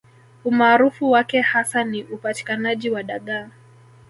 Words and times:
Umaarufu 0.45 1.11
wake 1.11 1.41
hasa 1.41 1.83
ni 1.83 2.03
upatikanaji 2.03 2.89
wa 2.89 3.03
dagaa 3.03 3.49